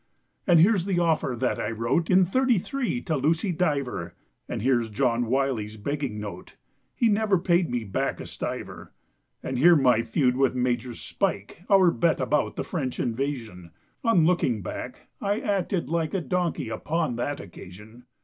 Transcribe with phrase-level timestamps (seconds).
[0.47, 4.15] And here's the offer that I wrote In '33 to Lucy Diver;
[4.49, 6.55] And here John Wylie's begging note—
[6.95, 8.93] He never paid me back a stiver.
[9.43, 13.69] And here my feud with Major Spike, Our bet about the French Invasion;
[14.03, 18.05] On looking back I acted like A donkey upon that occasion.